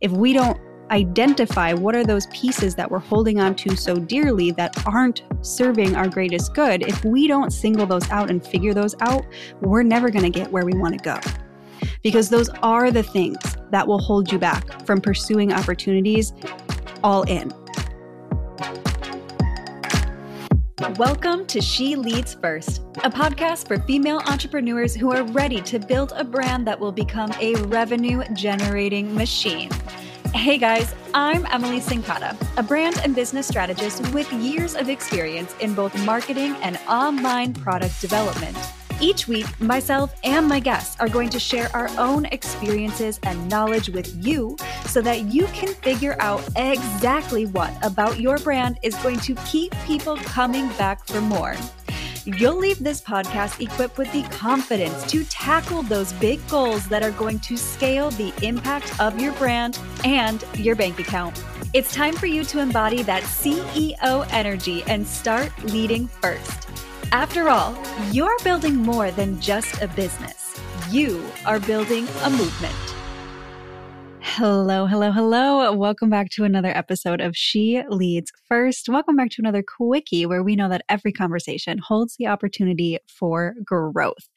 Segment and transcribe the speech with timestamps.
[0.00, 4.50] if we don't identify what are those pieces that we're holding on to so dearly
[4.52, 8.94] that aren't serving our greatest good, if we don't single those out and figure those
[9.00, 9.24] out,
[9.62, 11.18] we're never going to get where we want to go.
[12.02, 13.38] Because those are the things
[13.70, 16.32] that will hold you back from pursuing opportunities
[17.02, 17.50] all in.
[20.96, 26.12] Welcome to She Leads First, a podcast for female entrepreneurs who are ready to build
[26.14, 29.70] a brand that will become a revenue generating machine.
[30.34, 35.74] Hey guys, I'm Emily Cincotta, a brand and business strategist with years of experience in
[35.74, 38.58] both marketing and online product development.
[38.98, 43.90] Each week, myself and my guests are going to share our own experiences and knowledge
[43.90, 49.20] with you so that you can figure out exactly what about your brand is going
[49.20, 51.54] to keep people coming back for more.
[52.24, 57.12] You'll leave this podcast equipped with the confidence to tackle those big goals that are
[57.12, 61.44] going to scale the impact of your brand and your bank account.
[61.74, 66.65] It's time for you to embody that CEO energy and start leading first.
[67.12, 67.78] After all,
[68.10, 70.60] you're building more than just a business.
[70.90, 72.95] You are building a movement.
[74.28, 75.72] Hello, hello, hello.
[75.72, 78.88] Welcome back to another episode of She Leads First.
[78.88, 83.54] Welcome back to another quickie where we know that every conversation holds the opportunity for
[83.64, 84.28] growth.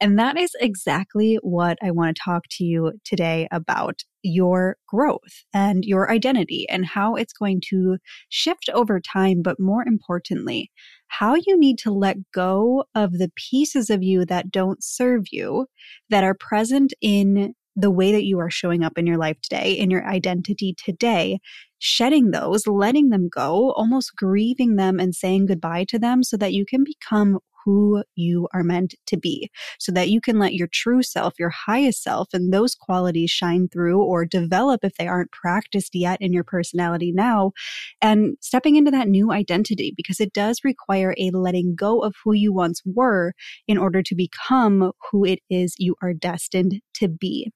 [0.00, 5.44] And that is exactly what I want to talk to you today about your growth
[5.54, 7.96] and your identity and how it's going to
[8.28, 10.70] shift over time, but more importantly,
[11.08, 15.66] how you need to let go of the pieces of you that don't serve you,
[16.10, 19.72] that are present in the way that you are showing up in your life today,
[19.72, 21.38] in your identity today,
[21.78, 26.52] shedding those, letting them go, almost grieving them and saying goodbye to them so that
[26.52, 30.68] you can become who you are meant to be so that you can let your
[30.72, 35.32] true self, your highest self, and those qualities shine through or develop if they aren't
[35.32, 37.52] practiced yet in your personality now
[38.00, 42.32] and stepping into that new identity because it does require a letting go of who
[42.32, 43.34] you once were
[43.66, 47.52] in order to become who it is you are destined to be.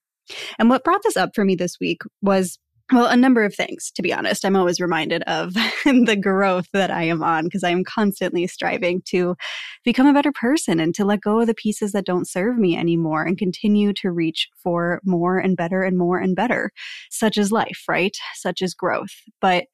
[0.58, 2.58] And what brought this up for me this week was
[2.92, 4.44] well, a number of things, to be honest.
[4.44, 9.00] I'm always reminded of the growth that I am on because I am constantly striving
[9.06, 9.34] to
[9.82, 12.76] become a better person and to let go of the pieces that don't serve me
[12.76, 16.70] anymore and continue to reach for more and better and more and better,
[17.10, 18.16] such as life, right?
[18.34, 19.14] Such as growth.
[19.40, 19.64] But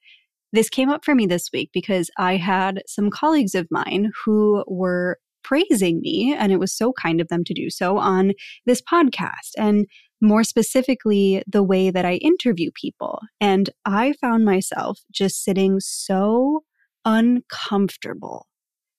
[0.53, 4.65] this came up for me this week because I had some colleagues of mine who
[4.67, 8.33] were praising me, and it was so kind of them to do so on
[8.67, 9.53] this podcast.
[9.57, 9.87] And
[10.21, 13.21] more specifically, the way that I interview people.
[13.41, 16.65] And I found myself just sitting so
[17.05, 18.47] uncomfortable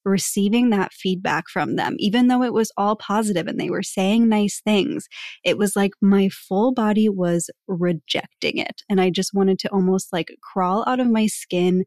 [0.05, 4.27] receiving that feedback from them, even though it was all positive and they were saying
[4.27, 5.07] nice things.
[5.43, 8.81] It was like my full body was rejecting it.
[8.89, 11.85] And I just wanted to almost like crawl out of my skin.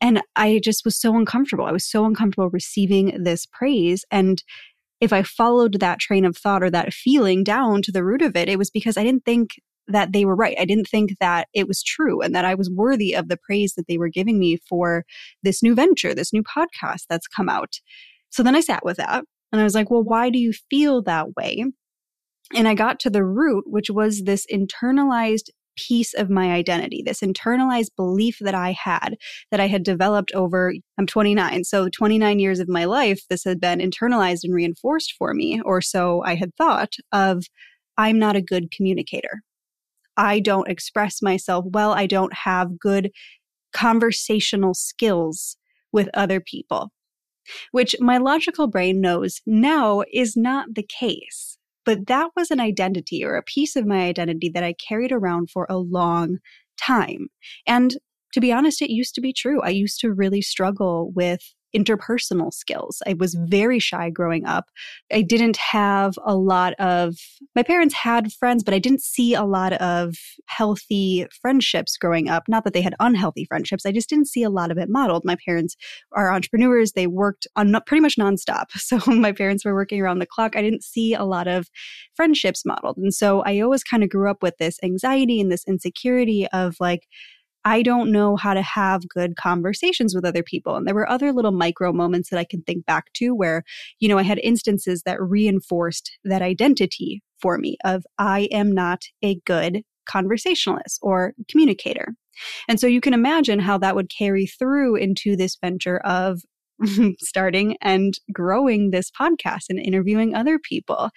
[0.00, 1.64] And I just was so uncomfortable.
[1.64, 4.04] I was so uncomfortable receiving this praise.
[4.10, 4.42] And
[5.02, 8.36] if I followed that train of thought or that feeling down to the root of
[8.36, 9.50] it, it was because I didn't think
[9.88, 10.56] that they were right.
[10.60, 13.74] I didn't think that it was true and that I was worthy of the praise
[13.74, 15.04] that they were giving me for
[15.42, 17.80] this new venture, this new podcast that's come out.
[18.30, 21.02] So then I sat with that and I was like, well, why do you feel
[21.02, 21.64] that way?
[22.54, 27.20] And I got to the root, which was this internalized piece of my identity, this
[27.20, 29.16] internalized belief that I had,
[29.50, 31.64] that I had developed over, I'm 29.
[31.64, 35.80] So 29 years of my life, this had been internalized and reinforced for me, or
[35.80, 37.44] so I had thought of,
[37.98, 39.42] I'm not a good communicator.
[40.16, 41.92] I don't express myself well.
[41.92, 43.10] I don't have good
[43.72, 45.56] conversational skills
[45.92, 46.90] with other people,
[47.70, 51.58] which my logical brain knows now is not the case.
[51.84, 55.50] But that was an identity or a piece of my identity that I carried around
[55.50, 56.38] for a long
[56.80, 57.28] time.
[57.66, 57.96] And
[58.34, 59.60] to be honest, it used to be true.
[59.62, 61.40] I used to really struggle with
[61.76, 63.02] interpersonal skills.
[63.06, 64.66] I was very shy growing up.
[65.12, 67.16] I didn't have a lot of,
[67.54, 70.16] my parents had friends, but I didn't see a lot of
[70.46, 72.44] healthy friendships growing up.
[72.48, 73.86] Not that they had unhealthy friendships.
[73.86, 75.24] I just didn't see a lot of it modeled.
[75.24, 75.76] My parents
[76.12, 76.92] are entrepreneurs.
[76.92, 78.66] They worked on pretty much nonstop.
[78.92, 80.54] So my parents were working around the clock.
[80.54, 81.70] I didn't see a lot of
[82.14, 82.98] friendships modeled.
[82.98, 86.76] And so I always kind of grew up with this anxiety and this insecurity of
[86.78, 87.06] like,
[87.64, 90.76] I don't know how to have good conversations with other people.
[90.76, 93.62] And there were other little micro moments that I can think back to where,
[94.00, 99.02] you know, I had instances that reinforced that identity for me of I am not
[99.22, 102.14] a good conversationalist or communicator.
[102.68, 106.40] And so you can imagine how that would carry through into this venture of
[107.20, 111.10] starting and growing this podcast and interviewing other people.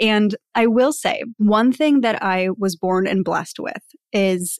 [0.00, 3.82] And I will say, one thing that I was born and blessed with
[4.12, 4.58] is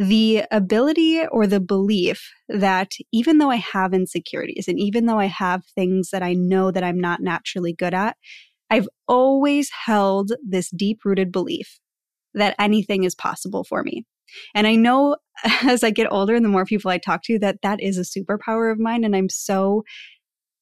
[0.00, 5.26] the ability or the belief that even though I have insecurities and even though I
[5.26, 8.16] have things that I know that I'm not naturally good at,
[8.70, 11.78] I've always held this deep rooted belief
[12.32, 14.06] that anything is possible for me.
[14.54, 15.18] And I know
[15.62, 18.00] as I get older and the more people I talk to that that is a
[18.00, 19.04] superpower of mine.
[19.04, 19.82] And I'm so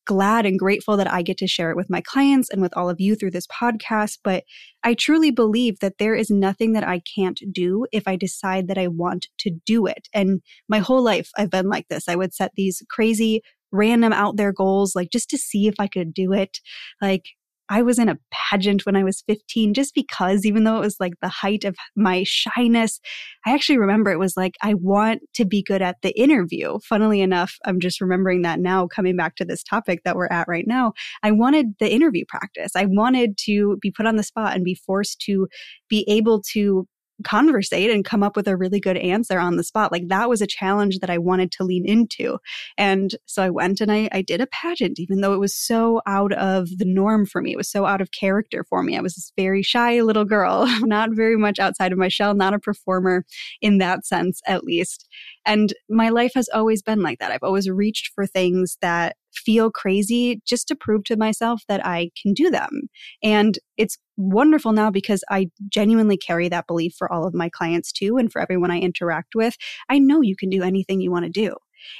[0.08, 2.88] glad and grateful that I get to share it with my clients and with all
[2.88, 4.18] of you through this podcast.
[4.24, 4.42] But
[4.82, 8.78] I truly believe that there is nothing that I can't do if I decide that
[8.78, 10.08] I want to do it.
[10.14, 12.08] And my whole life, I've been like this.
[12.08, 15.86] I would set these crazy, random out there goals, like just to see if I
[15.86, 16.58] could do it.
[17.02, 17.26] Like,
[17.68, 20.96] I was in a pageant when I was 15 just because, even though it was
[21.00, 23.00] like the height of my shyness,
[23.46, 26.78] I actually remember it was like, I want to be good at the interview.
[26.88, 30.48] Funnily enough, I'm just remembering that now, coming back to this topic that we're at
[30.48, 30.92] right now.
[31.22, 32.72] I wanted the interview practice.
[32.74, 35.48] I wanted to be put on the spot and be forced to
[35.88, 36.86] be able to
[37.24, 39.92] conversate and come up with a really good answer on the spot.
[39.92, 42.38] Like that was a challenge that I wanted to lean into.
[42.76, 46.00] And so I went and I, I did a pageant, even though it was so
[46.06, 47.52] out of the norm for me.
[47.52, 48.96] It was so out of character for me.
[48.96, 52.54] I was this very shy little girl, not very much outside of my shell, not
[52.54, 53.24] a performer
[53.60, 55.08] in that sense, at least.
[55.44, 57.30] And my life has always been like that.
[57.30, 62.10] I've always reached for things that feel crazy just to prove to myself that I
[62.20, 62.88] can do them.
[63.22, 67.92] And it's wonderful now because I genuinely carry that belief for all of my clients
[67.92, 69.56] too and for everyone I interact with.
[69.88, 71.54] I know you can do anything you want to do.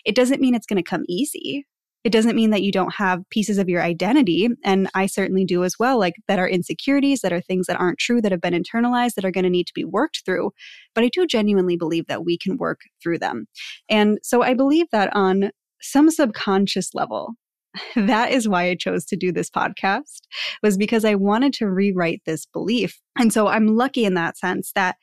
[0.05, 1.65] It doesn't mean it's going to come easy.
[2.05, 4.49] It doesn't mean that you don't have pieces of your identity.
[4.65, 7.99] And I certainly do as well, like that are insecurities, that are things that aren't
[7.99, 10.53] true, that have been internalized, that are going to need to be worked through.
[10.95, 13.47] But I do genuinely believe that we can work through them.
[13.91, 17.35] And so I believe that on some subconscious level,
[17.97, 20.21] that is why I chose to do this podcast
[20.63, 23.01] was because I wanted to rewrite this belief.
[23.19, 24.97] And so I'm lucky in that sense that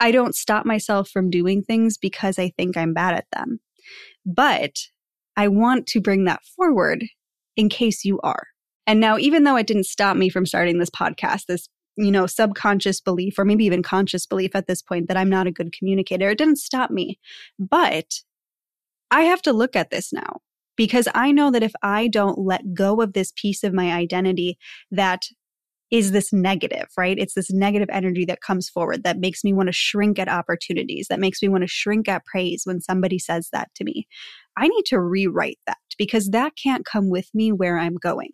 [0.00, 3.60] I don't stop myself from doing things because I think I'm bad at them.
[4.26, 4.76] But
[5.36, 7.04] I want to bring that forward
[7.56, 8.48] in case you are.
[8.86, 12.26] And now, even though it didn't stop me from starting this podcast, this you know,
[12.26, 15.72] subconscious belief or maybe even conscious belief at this point that I'm not a good
[15.72, 16.30] communicator.
[16.30, 17.18] It didn't stop me.
[17.58, 18.20] But
[19.12, 20.40] I have to look at this now
[20.76, 24.58] because I know that if I don't let go of this piece of my identity
[24.90, 25.26] that
[25.90, 27.18] is this negative, right?
[27.18, 31.06] It's this negative energy that comes forward that makes me want to shrink at opportunities,
[31.10, 34.06] that makes me want to shrink at praise when somebody says that to me.
[34.56, 38.30] I need to rewrite that because that can't come with me where I'm going.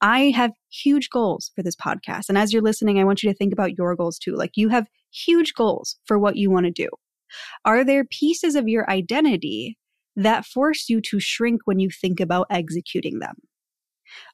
[0.00, 2.28] I have huge goals for this podcast.
[2.28, 4.36] And as you're listening, I want you to think about your goals too.
[4.36, 6.88] Like you have huge goals for what you want to do.
[7.64, 9.78] Are there pieces of your identity
[10.16, 13.36] that force you to shrink when you think about executing them?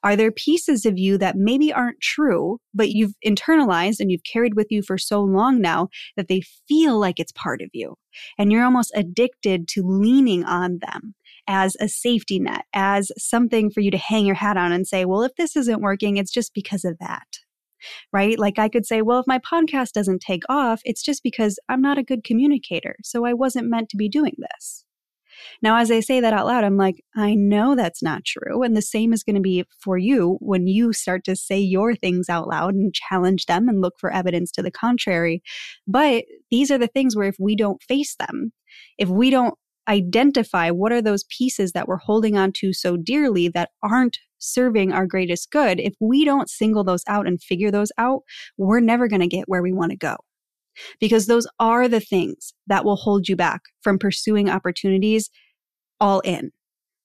[0.03, 4.55] Are there pieces of you that maybe aren't true, but you've internalized and you've carried
[4.55, 5.87] with you for so long now
[6.17, 7.95] that they feel like it's part of you?
[8.37, 11.15] And you're almost addicted to leaning on them
[11.47, 15.05] as a safety net, as something for you to hang your hat on and say,
[15.05, 17.27] well, if this isn't working, it's just because of that
[18.11, 18.37] right?
[18.37, 21.81] Like I could say, well, if my podcast doesn't take off, it's just because I'm
[21.81, 22.95] not a good communicator.
[23.03, 24.85] So I wasn't meant to be doing this.
[25.61, 28.61] Now, as I say that out loud, I'm like, I know that's not true.
[28.63, 31.95] And the same is going to be for you when you start to say your
[31.95, 35.41] things out loud and challenge them and look for evidence to the contrary.
[35.87, 38.51] But these are the things where if we don't face them,
[38.97, 39.55] if we don't
[39.89, 44.93] identify what are those pieces that we're holding on to so dearly that aren't serving
[44.93, 48.21] our greatest good, if we don't single those out and figure those out,
[48.57, 50.15] we're never going to get where we want to go.
[50.99, 55.29] Because those are the things that will hold you back from pursuing opportunities
[55.99, 56.51] all in.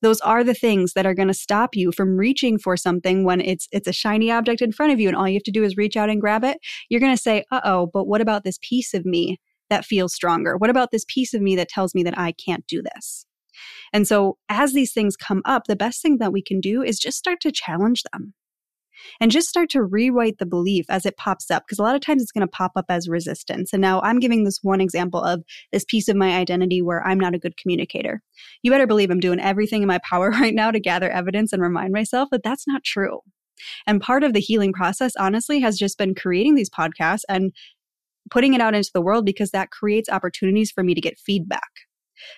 [0.01, 3.41] Those are the things that are going to stop you from reaching for something when
[3.41, 5.65] it's it's a shiny object in front of you and all you have to do
[5.65, 6.59] is reach out and grab it.
[6.91, 9.39] You're going to say, "Uh-oh, but what about this piece of me
[9.71, 10.57] that feels stronger?
[10.57, 13.27] What about this piece of me that tells me that I can't do this?"
[13.93, 16.99] And so, as these things come up, the best thing that we can do is
[16.99, 18.35] just start to challenge them
[19.21, 21.65] and just start to rewrite the belief as it pops up.
[21.65, 23.73] Because a lot of times it's going to pop up as resistance.
[23.73, 25.43] And now I'm giving this one example of
[25.73, 28.23] this piece of my identity where I'm not a good communicator.
[28.63, 31.63] You better believe I'm doing everything in my power right now to gather evidence and
[31.63, 33.21] remind myself that that's not true.
[33.87, 37.53] And part of the healing process, honestly, has just been creating these podcasts and
[38.31, 41.71] putting it out into the world because that creates opportunities for me to get feedback.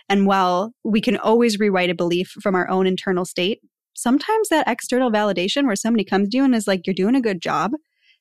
[0.08, 3.60] And while we can always rewrite a belief from our own internal state,
[3.94, 7.20] sometimes that external validation where somebody comes to you and is like, you're doing a
[7.20, 7.72] good job,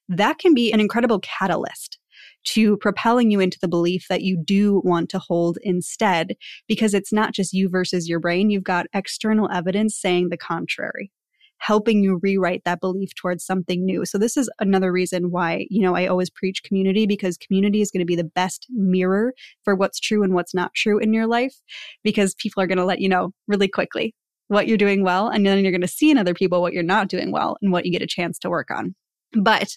[0.08, 1.98] that can be an incredible catalyst
[2.44, 6.36] to propelling you into the belief that you do want to hold instead,
[6.68, 8.52] because it's not just you versus your brain.
[8.52, 11.12] You've got external evidence saying the contrary
[11.60, 14.06] helping you rewrite that belief towards something new.
[14.06, 17.92] So this is another reason why, you know, I always preach community because community is
[17.92, 19.34] going to be the best mirror
[19.64, 21.56] for what's true and what's not true in your life
[22.04, 24.14] because people are going to let you know really quickly
[24.48, 26.84] what you're doing well and then you're going to see in other people what you're
[26.84, 28.94] not doing well and what you get a chance to work on.
[29.34, 29.70] But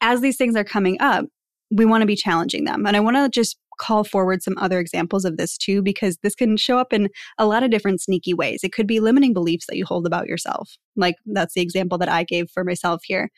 [0.00, 1.26] as these things are coming up,
[1.70, 2.86] we want to be challenging them.
[2.86, 6.34] And I want to just call forward some other examples of this too, because this
[6.34, 7.08] can show up in
[7.38, 8.60] a lot of different sneaky ways.
[8.62, 10.76] It could be limiting beliefs that you hold about yourself.
[10.96, 13.30] Like that's the example that I gave for myself here.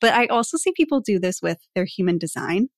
[0.00, 2.68] But I also see people do this with their human design.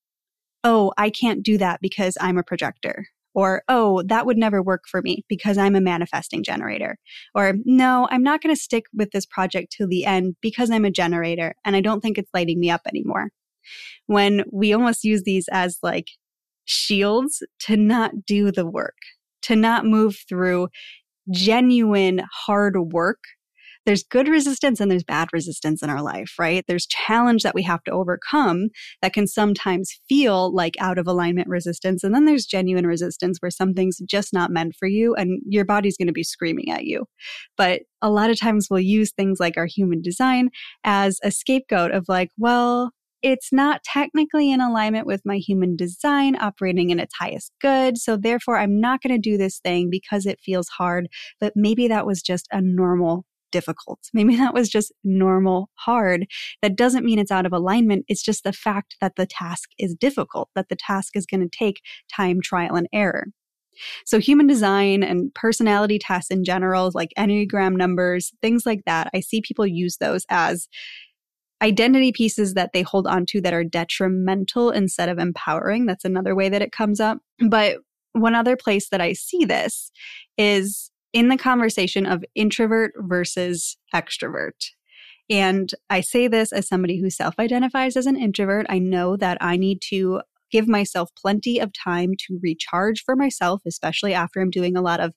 [0.64, 3.06] Oh, I can't do that because I'm a projector.
[3.32, 6.98] Or, oh, that would never work for me because I'm a manifesting generator.
[7.34, 10.84] Or, no, I'm not going to stick with this project till the end because I'm
[10.84, 13.30] a generator and I don't think it's lighting me up anymore.
[14.06, 16.08] When we almost use these as like
[16.64, 18.96] shields to not do the work,
[19.42, 20.68] to not move through
[21.30, 23.18] genuine hard work.
[23.86, 26.62] There's good resistance and there's bad resistance in our life, right?
[26.68, 28.68] There's challenge that we have to overcome
[29.00, 32.04] that can sometimes feel like out of alignment resistance.
[32.04, 35.96] And then there's genuine resistance where something's just not meant for you and your body's
[35.96, 37.06] going to be screaming at you.
[37.56, 40.50] But a lot of times we'll use things like our human design
[40.84, 46.36] as a scapegoat of like, well, it's not technically in alignment with my human design
[46.40, 47.98] operating in its highest good.
[47.98, 51.08] So therefore, I'm not going to do this thing because it feels hard.
[51.40, 53.98] But maybe that was just a normal difficult.
[54.14, 56.26] Maybe that was just normal hard.
[56.62, 58.04] That doesn't mean it's out of alignment.
[58.08, 61.48] It's just the fact that the task is difficult, that the task is going to
[61.48, 61.80] take
[62.14, 63.26] time, trial, and error.
[64.04, 69.20] So, human design and personality tests in general, like Enneagram numbers, things like that, I
[69.20, 70.68] see people use those as
[71.62, 75.86] identity pieces that they hold on to that are detrimental instead of empowering.
[75.86, 77.18] That's another way that it comes up.
[77.48, 77.78] But
[78.12, 79.90] one other place that I see this
[80.36, 84.70] is in the conversation of introvert versus extrovert.
[85.28, 88.66] And I say this as somebody who self identifies as an introvert.
[88.68, 93.62] I know that I need to give myself plenty of time to recharge for myself,
[93.66, 95.14] especially after I'm doing a lot of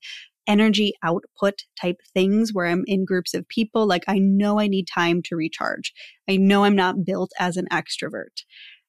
[0.48, 3.86] energy output type things where I'm in groups of people.
[3.86, 5.94] Like I know I need time to recharge.
[6.30, 8.44] I know I'm not built as an extrovert.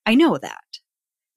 [0.07, 0.65] I know that.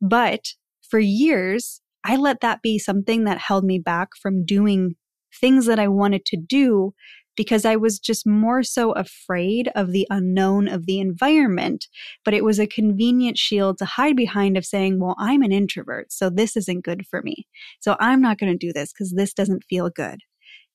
[0.02, 0.54] But
[0.88, 4.96] for years, I let that be something that held me back from doing
[5.40, 6.94] things that I wanted to do
[7.38, 11.88] because I was just more so afraid of the unknown of the environment.
[12.25, 16.12] But it was a convenient shield to hide behind of saying, well, I'm an introvert,
[16.12, 17.48] so this isn't good for me.
[17.79, 20.20] So I'm not going to do this because this doesn't feel good.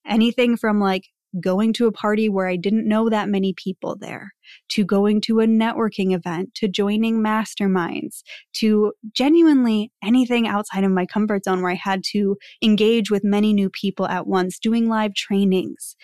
[0.07, 1.04] Anything from like
[1.40, 4.33] going to a party where I didn't know that many people there,
[4.71, 8.23] to going to a networking event, to joining masterminds,
[8.57, 13.52] to genuinely anything outside of my comfort zone where I had to engage with many
[13.52, 15.97] new people at once, doing live trainings,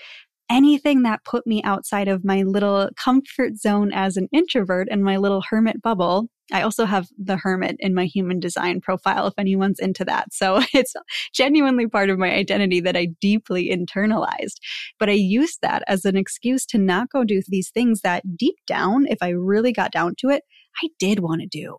[0.50, 5.16] anything that put me outside of my little comfort zone as an introvert and my
[5.16, 6.28] little hermit bubble.
[6.50, 10.32] I also have the hermit in my human design profile if anyone's into that.
[10.32, 10.94] So it's
[11.34, 14.56] genuinely part of my identity that I deeply internalized.
[14.98, 18.56] But I used that as an excuse to not go do these things that deep
[18.66, 20.42] down, if I really got down to it,
[20.82, 21.76] I did want to do.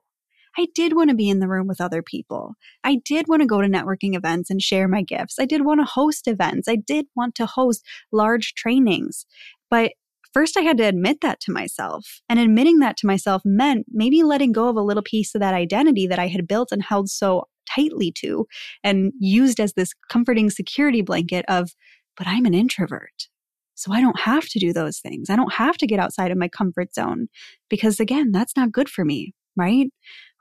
[0.58, 2.56] I did want to be in the room with other people.
[2.84, 5.38] I did want to go to networking events and share my gifts.
[5.40, 6.68] I did want to host events.
[6.68, 9.26] I did want to host large trainings.
[9.70, 9.94] But
[10.34, 12.22] first, I had to admit that to myself.
[12.28, 15.54] And admitting that to myself meant maybe letting go of a little piece of that
[15.54, 18.48] identity that I had built and held so tightly to
[18.84, 21.72] and used as this comforting security blanket of,
[22.18, 23.28] but I'm an introvert.
[23.76, 25.30] So I don't have to do those things.
[25.30, 27.28] I don't have to get outside of my comfort zone
[27.70, 29.88] because, again, that's not good for me right?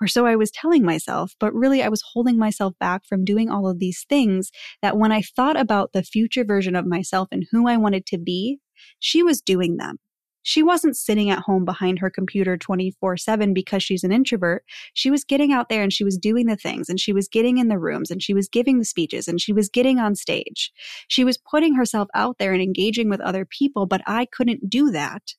[0.00, 3.50] Or so I was telling myself, but really I was holding myself back from doing
[3.50, 4.50] all of these things
[4.80, 8.18] that when I thought about the future version of myself and who I wanted to
[8.18, 8.60] be,
[9.00, 9.98] she was doing them.
[10.42, 14.64] She wasn't sitting at home behind her computer 24 7 because she's an introvert.
[14.94, 17.58] She was getting out there and she was doing the things and she was getting
[17.58, 20.72] in the rooms and she was giving the speeches and she was getting on stage.
[21.08, 24.90] She was putting herself out there and engaging with other people, but I couldn't do
[24.92, 25.34] that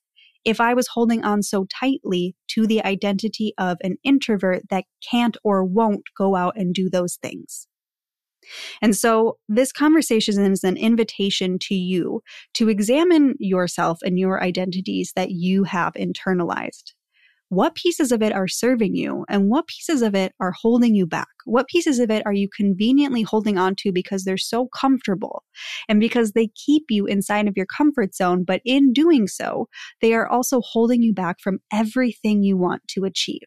[0.45, 5.37] if I was holding on so tightly to the identity of an introvert that can't
[5.43, 7.67] or won't go out and do those things.
[8.81, 12.21] And so this conversation is an invitation to you
[12.55, 16.93] to examine yourself and your identities that you have internalized
[17.49, 21.05] what pieces of it are serving you and what pieces of it are holding you
[21.07, 21.27] back?
[21.45, 25.43] What pieces of it are you conveniently holding on to because they're so comfortable
[25.87, 28.43] and because they keep you inside of your comfort zone?
[28.43, 29.67] But in doing so,
[30.01, 33.41] they are also holding you back from everything you want to achieve.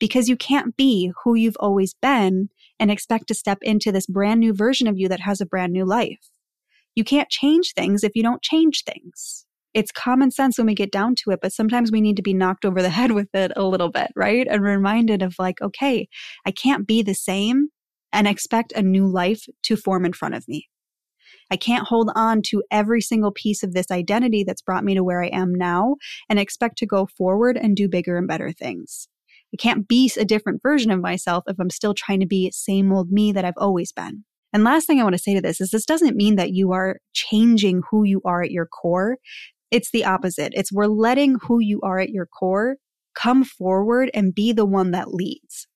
[0.00, 2.48] because you can't be who you've always been
[2.78, 5.72] and expect to step into this brand new version of you that has a brand
[5.72, 6.30] new life.
[6.94, 9.46] You can't change things if you don't change things.
[9.74, 12.34] It's common sense when we get down to it, but sometimes we need to be
[12.34, 14.46] knocked over the head with it a little bit, right?
[14.48, 16.08] And reminded of like, okay,
[16.46, 17.68] I can't be the same
[18.12, 20.68] and expect a new life to form in front of me.
[21.50, 25.04] I can't hold on to every single piece of this identity that's brought me to
[25.04, 25.96] where I am now
[26.28, 29.08] and expect to go forward and do bigger and better things.
[29.52, 32.92] I can't be a different version of myself if I'm still trying to be same
[32.92, 34.24] old me that I've always been.
[34.52, 36.72] And last thing I want to say to this is this doesn't mean that you
[36.72, 39.16] are changing who you are at your core.
[39.70, 40.52] It's the opposite.
[40.54, 42.76] It's we're letting who you are at your core
[43.14, 45.66] come forward and be the one that leads.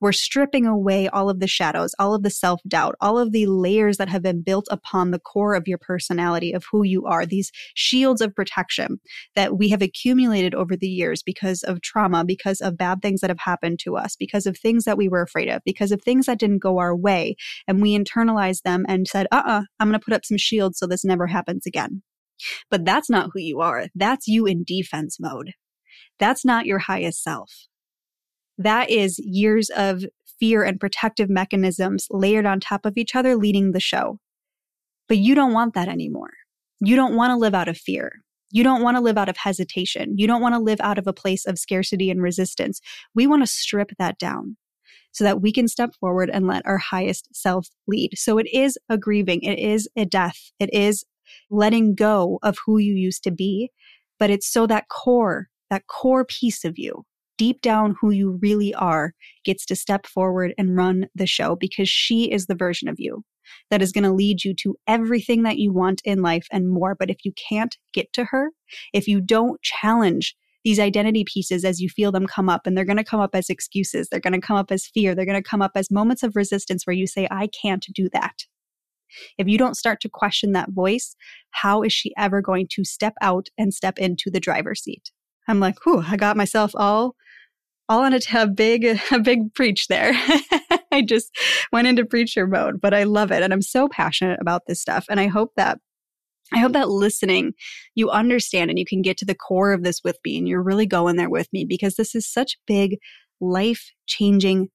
[0.00, 3.46] We're stripping away all of the shadows, all of the self doubt, all of the
[3.46, 7.26] layers that have been built upon the core of your personality, of who you are,
[7.26, 9.00] these shields of protection
[9.36, 13.30] that we have accumulated over the years because of trauma, because of bad things that
[13.30, 16.26] have happened to us, because of things that we were afraid of, because of things
[16.26, 17.36] that didn't go our way.
[17.68, 20.24] And we internalized them and said, uh uh-uh, uh, i am going to put up
[20.24, 22.02] some shields so this never happens again.
[22.70, 23.86] But that's not who you are.
[23.94, 25.52] That's you in defense mode.
[26.18, 27.68] That's not your highest self
[28.60, 30.04] that is years of
[30.38, 34.18] fear and protective mechanisms layered on top of each other leading the show.
[35.08, 36.30] But you don't want that anymore.
[36.80, 38.12] You don't want to live out of fear.
[38.50, 40.14] You don't want to live out of hesitation.
[40.16, 42.80] You don't want to live out of a place of scarcity and resistance.
[43.14, 44.56] We want to strip that down
[45.12, 48.10] so that we can step forward and let our highest self lead.
[48.16, 51.04] So it is a grieving, it is a death, it is
[51.50, 53.70] letting go of who you used to be,
[54.18, 57.04] but it's so that core, that core piece of you
[57.40, 59.14] deep down who you really are
[59.46, 63.24] gets to step forward and run the show because she is the version of you
[63.70, 66.94] that is going to lead you to everything that you want in life and more.
[66.94, 68.50] But if you can't get to her,
[68.92, 72.84] if you don't challenge these identity pieces as you feel them come up, and they're
[72.84, 75.42] going to come up as excuses, they're going to come up as fear, they're going
[75.42, 78.44] to come up as moments of resistance where you say, I can't do that.
[79.38, 81.14] If you don't start to question that voice,
[81.50, 85.10] how is she ever going to step out and step into the driver's seat?
[85.48, 87.16] I'm like, whew, I got myself all
[87.88, 90.12] all on a, a big a big preach there.
[90.92, 91.36] I just
[91.72, 95.06] went into preacher mode, but I love it and I'm so passionate about this stuff
[95.08, 95.78] and I hope that
[96.52, 97.52] I hope that listening,
[97.94, 100.62] you understand and you can get to the core of this with me and you're
[100.62, 102.96] really going there with me because this is such big
[103.40, 104.68] life changing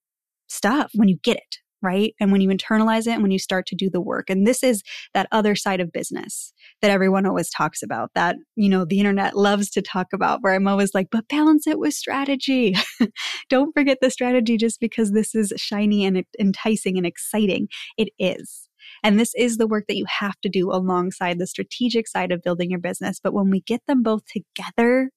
[0.48, 2.14] stuff when you get it right?
[2.20, 4.30] And when you internalize it and when you start to do the work.
[4.30, 8.68] And this is that other side of business that everyone always talks about that, you
[8.68, 11.94] know, the internet loves to talk about, where I'm always like, but balance it with
[11.94, 12.76] strategy.
[13.50, 17.68] Don't forget the strategy just because this is shiny and enticing and exciting.
[17.98, 18.68] It is.
[19.04, 22.42] And this is the work that you have to do alongside the strategic side of
[22.42, 23.20] building your business.
[23.24, 25.12] But when we get them both together,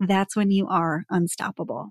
[0.00, 1.90] that's when you are unstoppable.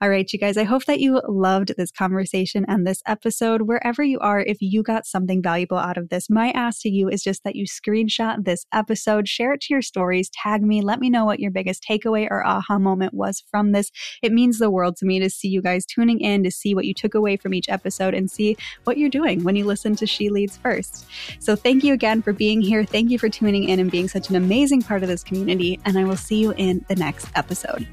[0.00, 3.62] All right, you guys, I hope that you loved this conversation and this episode.
[3.62, 7.08] Wherever you are, if you got something valuable out of this, my ask to you
[7.08, 11.00] is just that you screenshot this episode, share it to your stories, tag me, let
[11.00, 13.90] me know what your biggest takeaway or aha moment was from this.
[14.22, 16.84] It means the world to me to see you guys tuning in, to see what
[16.84, 20.06] you took away from each episode, and see what you're doing when you listen to
[20.06, 21.06] She Leads First.
[21.38, 22.84] So thank you again for being here.
[22.84, 25.80] Thank you for tuning in and being such an amazing part of this community.
[25.84, 27.86] And I will see you in the next episode.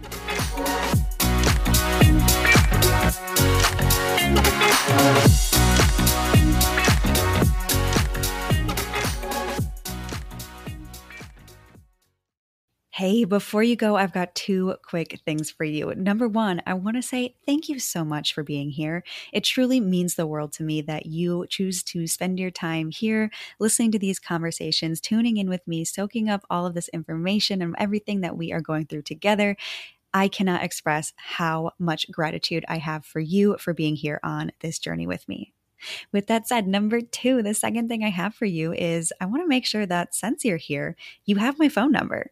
[13.02, 15.92] Hey, before you go, I've got two quick things for you.
[15.96, 19.04] Number one, I want to say thank you so much for being here.
[19.34, 23.32] It truly means the world to me that you choose to spend your time here,
[23.60, 27.76] listening to these conversations, tuning in with me, soaking up all of this information and
[27.80, 29.58] everything that we are going through together.
[30.14, 34.80] I cannot express how much gratitude I have for you for being here on this
[34.80, 35.54] journey with me.
[36.12, 39.42] With that said, number two, the second thing I have for you is I want
[39.42, 40.96] to make sure that since you're here,
[41.26, 42.32] you have my phone number.